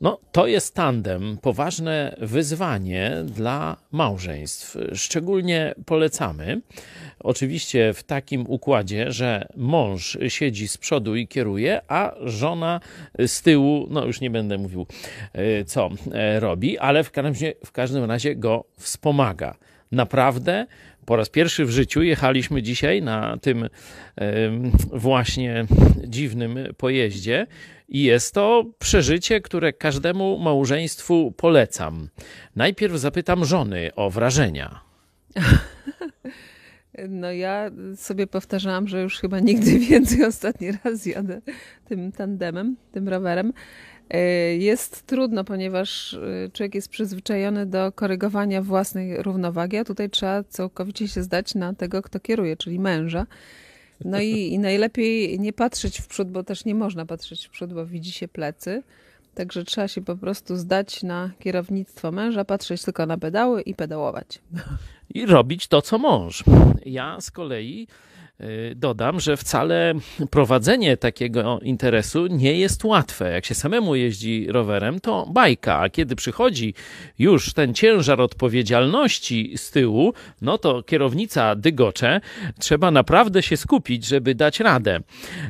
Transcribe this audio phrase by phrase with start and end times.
[0.00, 4.76] No, to jest tandem, poważne wyzwanie dla małżeństw.
[4.94, 6.60] Szczególnie polecamy,
[7.20, 12.80] oczywiście w takim układzie, że mąż siedzi z przodu i kieruje, a żona
[13.26, 14.86] z tyłu, no już nie będę mówił,
[15.32, 19.54] e, co e, robi, ale w każdym, razie- w każdym razie go wspomaga.
[19.92, 20.66] Naprawdę
[21.06, 23.68] po raz pierwszy w życiu jechaliśmy dzisiaj na tym
[24.92, 25.66] właśnie
[26.04, 27.46] dziwnym pojeździe
[27.88, 32.08] i jest to przeżycie, które każdemu małżeństwu polecam.
[32.56, 34.80] Najpierw zapytam żony o wrażenia.
[37.08, 41.40] No ja sobie powtarzałam, że już chyba nigdy więcej ostatni raz jadę
[41.84, 43.52] tym tandemem, tym rowerem.
[44.10, 44.20] E,
[44.56, 51.08] Jest trudno, ponieważ e, człowiek jest przyzwyczajony do korygowania własnej równowagi, a tutaj trzeba całkowicie
[51.08, 53.26] się zdać na tego, kto kieruje, czyli męża.
[54.04, 57.72] No i, i najlepiej nie patrzeć w przód, bo też nie można patrzeć w przód,
[57.72, 58.82] bo widzi się plecy.
[59.34, 64.38] Także trzeba się po prostu zdać na kierownictwo męża, patrzeć tylko na pedały i pedałować.
[65.14, 66.44] i robić to, co mąż.
[66.86, 67.86] Ja z kolei
[68.76, 69.94] dodam, że wcale
[70.30, 73.32] prowadzenie takiego interesu nie jest łatwe.
[73.32, 76.74] Jak się samemu jeździ rowerem, to bajka, a kiedy przychodzi
[77.18, 82.20] już ten ciężar odpowiedzialności z tyłu, no to kierownica dygocze,
[82.58, 85.00] trzeba naprawdę się skupić, żeby dać radę.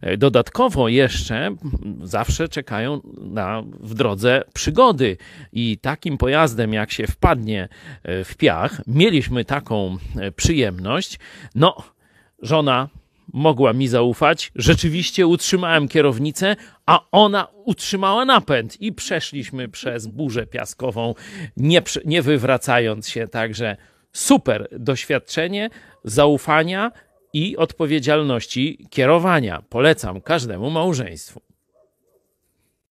[0.00, 1.56] E, Dodatkowo jeszcze
[2.02, 5.16] zawsze czekają na, w drodze przygody
[5.52, 7.68] i takim pojazdem, jak się wpadnie
[8.02, 9.96] e, w piach, mieliśmy taką
[10.36, 11.18] przyjemność,
[11.54, 11.95] no,
[12.42, 12.88] żona
[13.32, 16.56] mogła mi zaufać, rzeczywiście utrzymałem kierownicę,
[16.86, 21.14] a ona utrzymała napęd i przeszliśmy przez burzę piaskową,
[21.56, 23.76] nie, nie wywracając się, także
[24.12, 25.70] super doświadczenie,
[26.04, 26.92] zaufania
[27.32, 29.62] i odpowiedzialności kierowania.
[29.68, 31.40] Polecam każdemu małżeństwu.